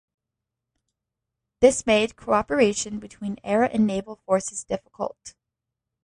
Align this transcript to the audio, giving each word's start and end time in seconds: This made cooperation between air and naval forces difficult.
This 1.59 1.85
made 1.85 2.15
cooperation 2.15 2.97
between 2.97 3.37
air 3.43 3.61
and 3.61 3.85
naval 3.85 4.15
forces 4.25 4.63
difficult. 4.63 5.35